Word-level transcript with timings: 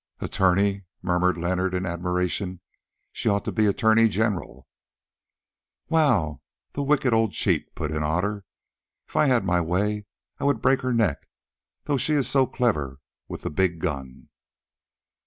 "Attorney!" 0.19 0.85
murmured 1.03 1.37
Leonard 1.37 1.75
in 1.75 1.85
admiration; 1.85 2.59
"she 3.11 3.29
ought 3.29 3.45
to 3.45 3.51
be 3.51 3.67
Attorney 3.67 4.07
General." 4.09 4.67
"Wow! 5.89 6.41
The 6.73 6.81
wicked 6.81 7.13
old 7.13 7.33
cheat!" 7.33 7.75
put 7.75 7.91
in 7.91 8.01
Otter. 8.01 8.43
"If 9.07 9.15
I 9.15 9.27
had 9.27 9.45
my 9.45 9.61
way 9.61 10.07
I 10.39 10.43
would 10.43 10.59
break 10.59 10.81
her 10.81 10.91
neck, 10.91 11.29
though 11.83 11.97
she 11.97 12.13
is 12.13 12.27
so 12.27 12.47
clever 12.47 12.99
with 13.27 13.43
the 13.43 13.51
big 13.51 13.77
gun." 13.77 14.29